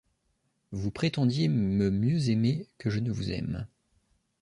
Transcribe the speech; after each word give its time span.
Vous 0.71 0.89
prétendiez 0.89 1.47
me 1.47 1.91
mieux 1.91 2.29
aimer 2.31 2.67
que 2.79 2.89
je 2.89 2.99
ne 2.99 3.11
vous 3.11 3.29
aime. 3.31 3.67